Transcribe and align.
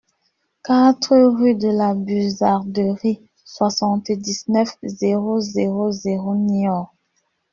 quatre 0.63 1.15
rue 1.15 1.53
de 1.53 1.67
la 1.67 1.93
Buzarderie, 1.93 3.21
soixante-dix-neuf, 3.45 4.75
zéro 4.83 5.39
zéro 5.41 5.91
zéro, 5.91 6.33
Niort 6.35 6.95